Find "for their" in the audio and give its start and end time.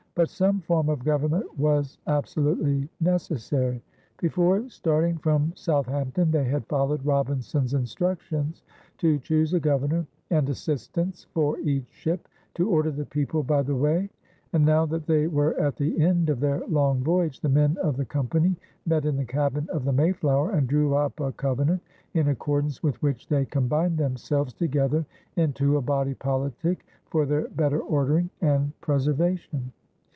27.05-27.47